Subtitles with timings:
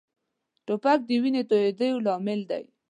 [0.65, 2.63] توپک د وینې تویېدو لامل دی.